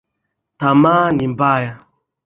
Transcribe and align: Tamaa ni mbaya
Tamaa 0.59 1.11
ni 1.11 1.27
mbaya 1.27 1.79